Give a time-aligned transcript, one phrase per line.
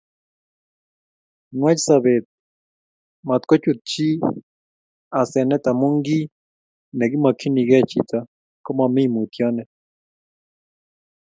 [1.57, 2.23] Nwach sobet
[3.27, 4.07] matkochut chi
[5.19, 6.25] asenet amu kiy
[6.99, 8.19] nemokchinikei chito
[8.65, 9.69] komomii mutyonet